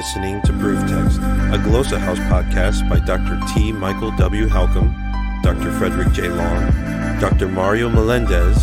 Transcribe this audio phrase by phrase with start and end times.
[0.00, 3.38] listening to Proof Text, a Glossa House podcast by Dr.
[3.52, 3.70] T.
[3.70, 4.46] Michael W.
[4.46, 4.94] Halcomb,
[5.42, 5.70] Dr.
[5.72, 6.30] Frederick J.
[6.30, 6.70] Long,
[7.20, 7.48] Dr.
[7.48, 8.56] Mario Melendez,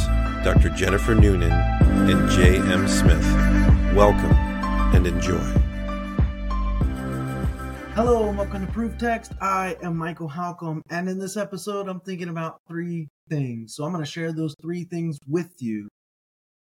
[0.43, 0.69] Dr.
[0.69, 2.57] Jennifer Noonan, and J.
[2.57, 2.87] M.
[2.87, 3.23] Smith.
[3.95, 4.31] Welcome
[4.95, 5.37] and enjoy.
[7.93, 9.33] Hello and welcome to Proof Text.
[9.39, 13.75] I am Michael Halcomb, and in this episode, I'm thinking about three things.
[13.75, 15.87] So I'm going to share those three things with you.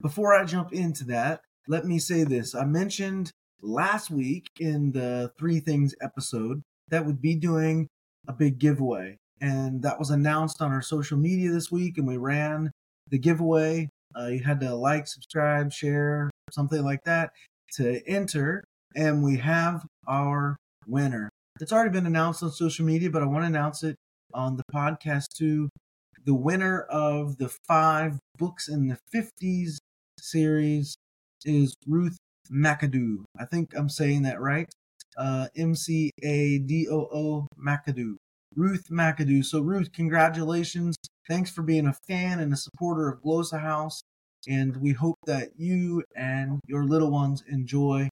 [0.02, 2.54] Before I jump into that, let me say this.
[2.54, 7.88] I mentioned last week in the Three Things episode that would be doing
[8.26, 9.16] a big giveaway.
[9.40, 12.70] And that was announced on our social media this week, and we ran
[13.10, 13.88] the giveaway.
[14.18, 17.30] Uh, you had to like, subscribe, share, something like that
[17.74, 18.64] to enter.
[18.96, 20.56] And we have our
[20.86, 21.28] winner.
[21.60, 23.96] It's already been announced on social media, but I want to announce it
[24.34, 25.68] on the podcast too.
[26.24, 29.78] The winner of the five books in the 50s
[30.18, 30.96] series
[31.44, 32.16] is Ruth
[32.52, 33.24] McAdoo.
[33.38, 34.68] I think I'm saying that right.
[35.16, 38.16] Uh, M C A D O O McAdoo.
[38.54, 39.44] Ruth McAdoo.
[39.44, 40.96] So, Ruth, congratulations.
[41.28, 44.02] Thanks for being a fan and a supporter of Glossa House.
[44.48, 48.08] And we hope that you and your little ones enjoy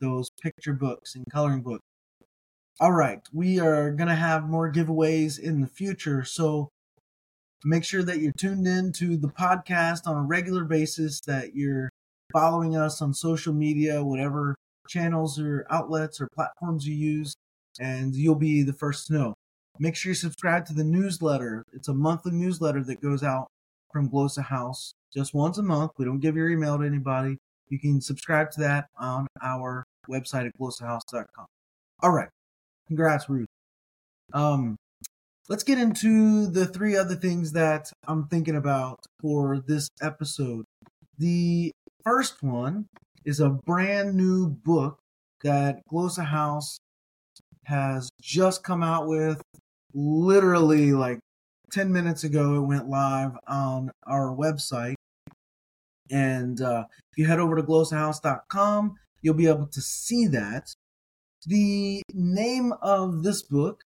[0.00, 1.84] those picture books and coloring books.
[2.80, 6.24] All right, we are going to have more giveaways in the future.
[6.24, 6.70] So,
[7.64, 11.89] make sure that you're tuned in to the podcast on a regular basis, that you're
[12.32, 14.56] following us on social media, whatever
[14.88, 17.34] channels or outlets or platforms you use,
[17.78, 19.34] and you'll be the first to know.
[19.78, 21.64] Make sure you subscribe to the newsletter.
[21.72, 23.48] It's a monthly newsletter that goes out
[23.92, 25.92] from Glossa House just once a month.
[25.98, 27.38] We don't give your email to anybody.
[27.68, 31.46] You can subscribe to that on our website at glossahouse.com.
[32.02, 32.28] All right.
[32.88, 33.46] Congrats, Ruth.
[34.32, 34.76] Um,
[35.48, 40.64] let's get into the three other things that I'm thinking about for this episode.
[41.18, 41.72] The
[42.04, 42.86] first one
[43.24, 44.98] is a brand new book
[45.42, 46.78] that Glossa House
[47.64, 49.40] has just come out with.
[49.92, 51.18] Literally, like
[51.72, 54.94] 10 minutes ago, it went live on our website.
[56.10, 60.72] And uh, if you head over to glossahouse.com, you'll be able to see that.
[61.46, 63.82] The name of this book,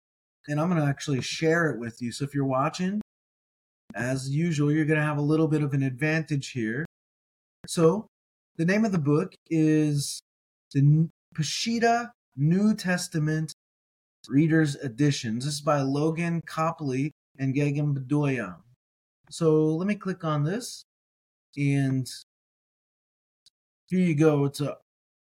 [0.49, 2.13] and I'm going to actually share it with you.
[2.13, 3.01] So if you're watching,
[3.95, 6.87] as usual, you're going to have a little bit of an advantage here.
[7.67, 8.07] So
[8.57, 10.21] the name of the book is
[10.73, 13.55] the Peshitta New Testament
[14.29, 15.45] Reader's Editions.
[15.45, 18.57] This is by Logan Copley and Gagan Bedoyan.
[19.31, 20.85] So let me click on this,
[21.57, 22.07] and
[23.87, 24.45] here you go.
[24.47, 24.75] It's an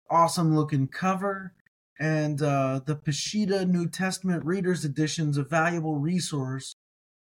[0.09, 1.53] awesome looking cover,
[1.99, 6.73] and uh, the Peshitta New Testament Reader's Edition is a valuable resource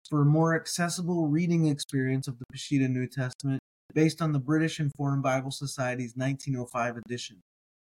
[0.09, 3.59] for a more accessible reading experience of the Peshitta New Testament
[3.94, 7.41] based on the British and Foreign Bible Society's 1905 edition.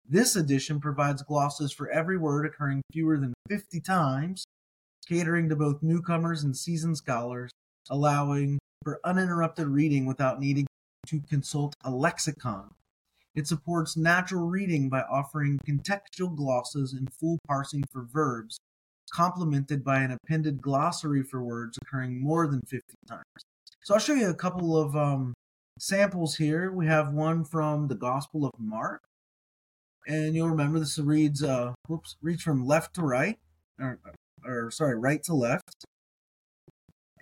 [0.06, 4.44] This edition provides glosses for every word occurring fewer than 50 times,
[5.08, 7.50] catering to both newcomers and seasoned scholars,
[7.88, 10.66] allowing for uninterrupted reading without needing
[11.06, 12.70] to consult a lexicon.
[13.34, 18.58] It supports natural reading by offering contextual glosses and full parsing for verbs,
[19.12, 23.24] complemented by an appended glossary for words occurring more than 50 times.
[23.82, 25.34] So I'll show you a couple of um,
[25.78, 26.70] samples here.
[26.72, 29.02] We have one from the Gospel of Mark.
[30.06, 33.38] And you'll remember this reads, uh, whoops, reads from left to right,
[33.80, 33.98] or,
[34.44, 35.84] or sorry, right to left.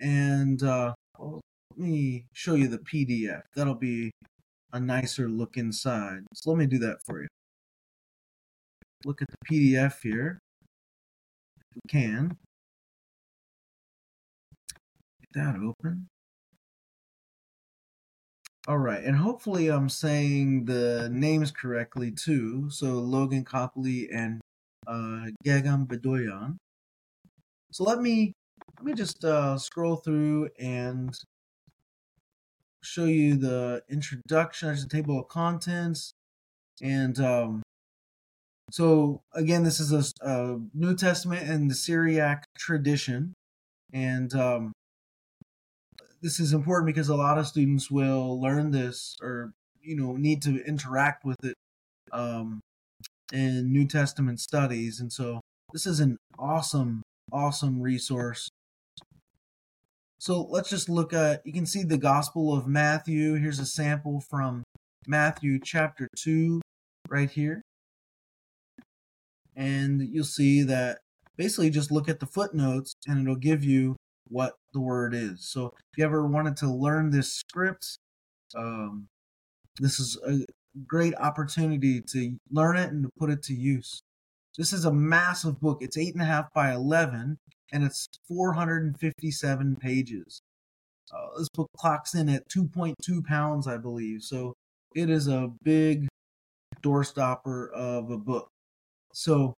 [0.01, 1.39] And uh, well,
[1.71, 3.43] let me show you the PDF.
[3.55, 4.11] That'll be
[4.73, 6.21] a nicer look inside.
[6.33, 7.27] So let me do that for you.
[9.05, 10.39] Look at the PDF here,
[11.59, 12.37] if we can.
[15.21, 16.07] Get that open.
[18.65, 22.69] All right, and hopefully I'm saying the names correctly too.
[22.69, 24.39] So Logan Copley and
[24.87, 26.55] uh, Gagam Bedoyan.
[27.73, 28.31] So let me
[28.77, 31.13] let me just uh, scroll through and
[32.81, 34.69] show you the introduction.
[34.69, 36.13] A table of contents,
[36.81, 37.63] and um,
[38.71, 43.33] so again, this is a, a, New Testament and the Syriac tradition,
[43.91, 44.71] and um,
[46.23, 50.41] this is important because a lot of students will learn this or you know need
[50.41, 51.55] to interact with it
[52.13, 52.61] um,
[53.33, 55.41] in New Testament studies, and so
[55.73, 58.49] this is an awesome, awesome resource.
[60.17, 61.41] So let's just look at.
[61.45, 63.35] You can see the Gospel of Matthew.
[63.35, 64.63] Here's a sample from
[65.05, 66.61] Matthew chapter two,
[67.09, 67.61] right here,
[69.57, 70.99] and you'll see that
[71.35, 73.97] basically just look at the footnotes, and it'll give you
[74.27, 75.47] what the word is.
[75.49, 77.97] So if you ever wanted to learn this script,
[78.55, 79.07] um,
[79.79, 80.45] this is a
[80.87, 84.01] great opportunity to learn it and to put it to use.
[84.57, 85.79] This is a massive book.
[85.81, 87.37] It's eight and a half by 11,
[87.71, 90.41] and it's 457 pages.
[91.11, 94.21] Uh, this book clocks in at 2.2 pounds, I believe.
[94.21, 94.53] So
[94.95, 96.07] it is a big
[96.81, 98.47] doorstopper of a book.
[99.13, 99.53] So,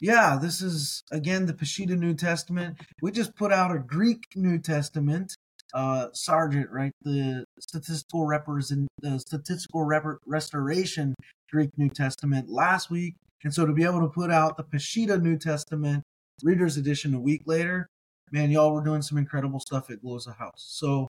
[0.00, 2.78] yeah, this is again the Peshitta New Testament.
[3.02, 5.34] We just put out a Greek New Testament.
[5.74, 6.92] Uh, Sargent, right?
[7.02, 11.14] The statistical represent the statistical rep- restoration
[11.52, 15.20] Greek New Testament last week, and so to be able to put out the Peshitta
[15.20, 16.04] New Testament
[16.42, 17.86] Reader's Edition a week later,
[18.32, 20.64] man, y'all were doing some incredible stuff at Glossa House.
[20.68, 21.08] So,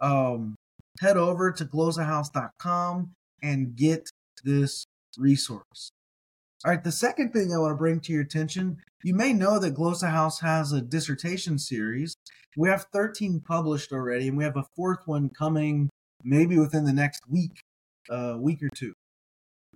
[0.00, 0.56] um,
[1.00, 3.12] head over to glossahouse.com
[3.42, 4.10] and get
[4.44, 4.84] this
[5.18, 5.90] resource.
[6.64, 9.58] All right, the second thing I want to bring to your attention, you may know
[9.58, 12.16] that Glossa House has a dissertation series.
[12.56, 15.90] We have 13 published already, and we have a fourth one coming
[16.24, 17.60] maybe within the next week,
[18.08, 18.94] uh, week or two.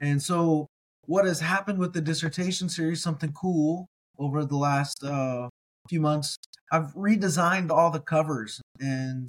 [0.00, 0.66] And so,
[1.04, 3.02] what has happened with the dissertation series?
[3.02, 3.86] Something cool
[4.18, 5.48] over the last uh,
[5.88, 6.36] few months.
[6.72, 9.28] I've redesigned all the covers, and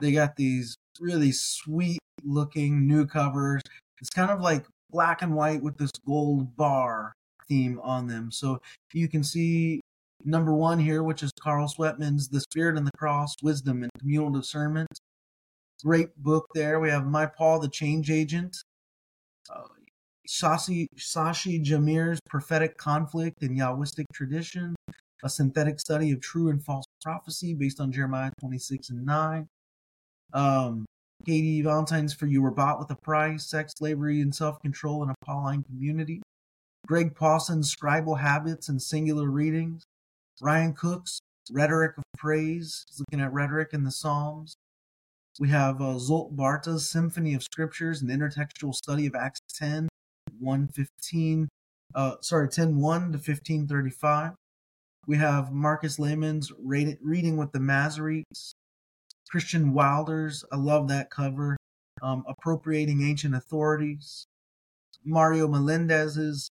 [0.00, 3.60] they got these really sweet looking new covers.
[4.00, 7.12] It's kind of like black and white with this gold bar
[7.48, 8.30] theme on them.
[8.30, 8.60] So
[8.92, 9.80] you can see
[10.24, 14.30] number one here, which is Carl Sweatman's The Spirit and the Cross, Wisdom and Communal
[14.30, 14.88] Discernment.
[15.84, 16.80] Great book there.
[16.80, 18.56] We have My Paul, the Change Agent.
[19.48, 19.62] Uh,
[20.28, 24.74] Sashi, Sashi Jamir's Prophetic Conflict in Yahwistic Tradition,
[25.22, 29.48] a synthetic study of true and false prophecy based on Jeremiah 26 and 9.
[30.34, 30.84] Um,
[31.26, 35.10] Katie Valentine's for You Were Bought with a Price, Sex, Slavery, and Self Control in
[35.10, 36.22] a Pauline Community.
[36.86, 39.84] Greg Pawson's Scribal Habits and Singular Readings.
[40.40, 41.20] Ryan Cook's
[41.50, 44.56] Rhetoric of Praise, looking at rhetoric in the Psalms.
[45.38, 49.88] We have uh, Zsolt Barta's Symphony of Scriptures, an intertextual study of Acts 10,
[50.40, 51.48] 115,
[51.94, 54.32] uh, sorry, 10 1 to 1535.
[55.06, 58.52] We have Marcus Lehman's Reading with the Masoretes,
[59.30, 61.56] Christian Wilder's, I love that cover,
[62.02, 64.26] um, Appropriating Ancient Authorities,
[65.04, 66.50] Mario Melendez's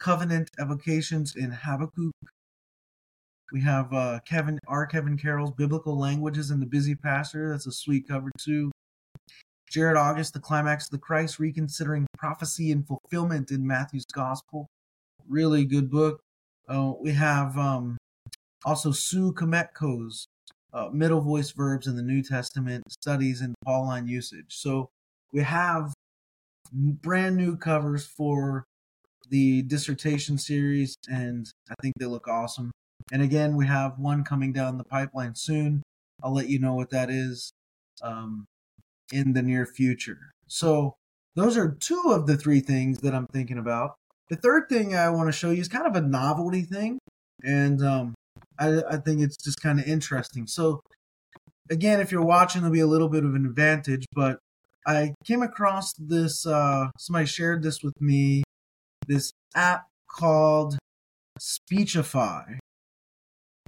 [0.00, 2.12] Covenant Evocations in Habakkuk.
[3.52, 4.86] We have uh, Kevin R.
[4.86, 7.50] Kevin Carroll's Biblical Languages in the Busy Pastor.
[7.50, 8.70] That's a sweet cover too.
[9.70, 14.66] Jared August, The Climax of the Christ, Reconsidering Prophecy and Fulfillment in Matthew's Gospel.
[15.28, 16.20] Really good book.
[16.68, 17.96] Uh, we have um,
[18.64, 20.26] also Sue Kometko's
[20.74, 24.46] uh, middle voice verbs in the New Testament, studies in Pauline usage.
[24.48, 24.90] So
[25.32, 25.94] we have
[26.72, 28.64] brand new covers for
[29.30, 32.72] the dissertation series, and I think they look awesome.
[33.12, 35.82] And again, we have one coming down the pipeline soon.
[36.22, 37.52] I'll let you know what that is
[38.02, 38.46] um,
[39.12, 40.32] in the near future.
[40.46, 40.94] So
[41.36, 43.94] those are two of the three things that I'm thinking about.
[44.30, 46.98] The third thing I want to show you is kind of a novelty thing,
[47.42, 48.14] and um,
[48.58, 50.46] I, I think it's just kind of interesting.
[50.46, 50.80] So,
[51.70, 54.38] again, if you're watching, there'll be a little bit of an advantage, but
[54.86, 58.44] I came across this, uh, somebody shared this with me,
[59.06, 60.78] this app called
[61.38, 62.44] Speechify.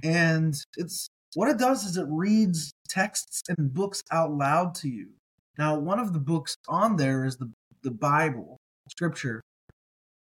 [0.03, 5.09] And it's what it does is it reads texts and books out loud to you.
[5.57, 7.51] Now, one of the books on there is the,
[7.83, 8.57] the Bible,
[8.89, 9.41] scripture.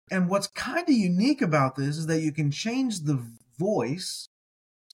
[0.10, 3.22] And what's kind of unique about this is that you can change the
[3.60, 4.28] voice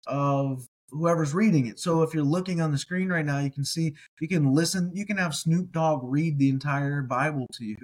[0.07, 1.79] of whoever's reading it.
[1.79, 4.91] So if you're looking on the screen right now, you can see, you can listen,
[4.93, 7.77] you can have Snoop Dogg read the entire Bible to you.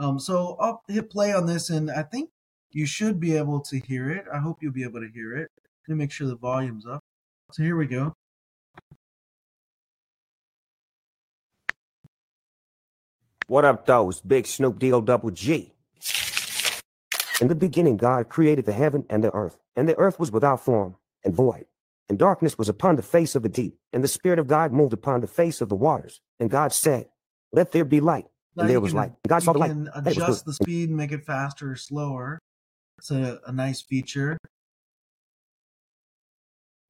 [0.00, 2.30] Um, so I'll hit play on this, and I think
[2.70, 4.24] you should be able to hear it.
[4.32, 5.50] I hope you'll be able to hear it.
[5.86, 7.00] Let me make sure the volume's up.
[7.52, 8.14] So here we go.
[13.46, 14.20] What up, those?
[14.20, 15.72] Big Snoop D O double G.
[17.40, 20.60] In the beginning, God created the heaven and the earth, and the earth was without
[20.60, 20.96] form
[21.28, 21.66] and void.
[22.08, 24.94] And darkness was upon the face of the deep, and the Spirit of God moved
[24.94, 26.20] upon the face of the waters.
[26.40, 27.06] And God said,
[27.52, 28.24] Let there be light.
[28.56, 29.12] And there was can- light.
[29.22, 29.68] And God saw the you light.
[29.70, 32.38] can and it was adjust the speed, make it faster or slower.
[32.96, 34.38] It's a, a nice feature.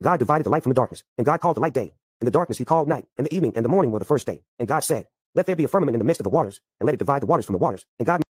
[0.03, 1.93] God divided the light from the darkness, and God called the light day.
[2.21, 4.27] And the darkness he called night, and the evening and the morning were the first
[4.27, 4.41] day.
[4.59, 6.87] And God said, Let there be a firmament in the midst of the waters, and
[6.87, 7.85] let it divide the waters from the waters.
[7.99, 8.23] And God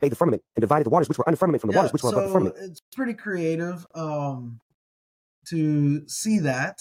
[0.00, 1.80] made the firmament, and divided the waters which were under the firmament from the Yeah,
[1.80, 2.56] waters which were above the firmament.
[2.60, 4.60] it's pretty creative um,
[5.48, 6.78] to see that,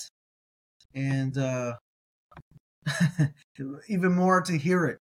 [0.93, 1.73] and uh,
[3.87, 4.99] even more to hear it.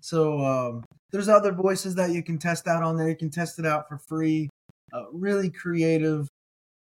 [0.00, 3.08] So um, there's other voices that you can test out on there.
[3.08, 4.48] You can test it out for free.
[4.92, 6.28] Uh, really creative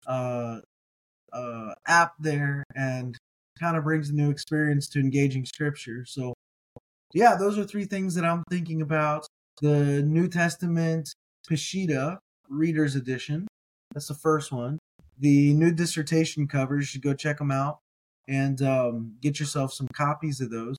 [0.07, 0.61] uh,
[1.33, 3.17] uh, app there, and
[3.59, 6.05] kind of brings a new experience to engaging scripture.
[6.07, 6.35] So
[7.15, 9.27] yeah, those are three things that I'm thinking about.
[9.61, 11.09] The New Testament
[11.51, 13.49] Peshitta Reader's Edition.
[13.99, 14.79] That's the first one.
[15.19, 17.79] The new dissertation covers, you should go check them out
[18.29, 20.77] and um, get yourself some copies of those.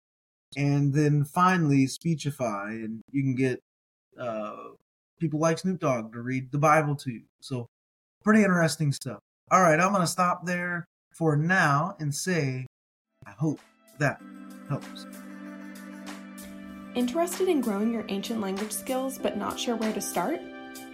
[0.55, 3.59] And then finally, Speechify, and you can get
[4.17, 4.55] uh,
[5.19, 7.23] people like Snoop Dogg to read the Bible to you.
[7.41, 7.67] So,
[8.23, 9.19] pretty interesting stuff.
[9.51, 12.67] All right, I'm going to stop there for now and say,
[13.27, 13.59] I hope
[13.97, 14.21] that
[14.69, 15.07] helps.
[16.95, 20.39] Interested in growing your ancient language skills but not sure where to start?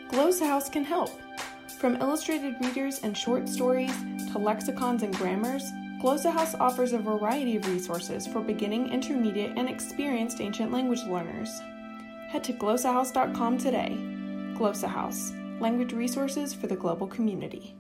[0.10, 1.12] Glossa House can help.
[1.86, 3.94] From illustrated readers and short stories
[4.32, 9.70] to lexicons and grammars, Glossa House offers a variety of resources for beginning, intermediate, and
[9.70, 11.62] experienced ancient language learners.
[12.30, 13.96] Head to glossahouse.com today.
[14.58, 17.76] Glossa House, language resources for the global community.